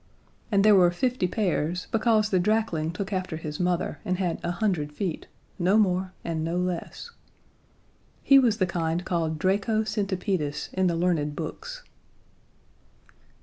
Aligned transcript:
And 0.51 0.65
there 0.65 0.73
were 0.73 0.89
fifty 0.89 1.27
pairs 1.27 1.85
because 1.91 2.31
the 2.31 2.39
drakling 2.39 2.89
took 2.91 3.13
after 3.13 3.37
his 3.37 3.59
mother, 3.59 3.99
and 4.03 4.17
had 4.17 4.39
a 4.43 4.49
hundred 4.49 4.91
feet 4.91 5.27
no 5.59 5.77
more 5.77 6.11
and 6.23 6.43
no 6.43 6.57
less. 6.57 7.11
He 8.23 8.39
was 8.39 8.57
the 8.57 8.65
kind 8.65 9.05
called 9.05 9.37
Draco 9.37 9.83
centipedis 9.83 10.73
in 10.73 10.87
the 10.87 10.95
learned 10.95 11.35
books. 11.35 11.83